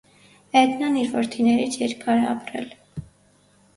[0.61, 2.77] Էդնան իր որդիներից երկար է ապրել։